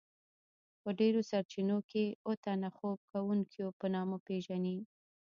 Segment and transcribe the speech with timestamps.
[0.81, 4.77] په ډیرو سرچینو کې اوه تنه خوب کوونکيو په نامه پیژني.